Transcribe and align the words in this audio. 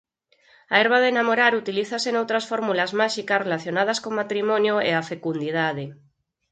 A 0.73 0.75
herba 0.79 0.99
de 1.05 1.11
namorar 1.17 1.53
utilízase 1.61 2.09
noutras 2.11 2.47
fórmulas 2.51 2.91
máxicas 3.01 3.43
relacionadas 3.45 4.01
co 4.03 4.17
matrimonio 4.21 4.75
e 4.89 4.91
a 4.95 5.07
fecundidade. 5.11 5.85